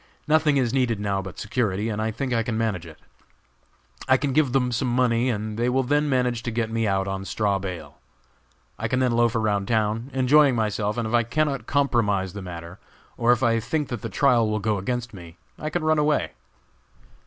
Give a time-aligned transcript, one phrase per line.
[0.27, 2.97] Nothing is needed now but security, and I think I can manage it.
[4.07, 7.07] I can give them some money, and they will then manage to get me out
[7.07, 7.99] on straw bail.
[8.79, 12.79] I can then loaf around town, enjoying myself, and if I cannot compromise the matter,
[13.15, 16.31] or if I think that the trial will go against me, I can run away.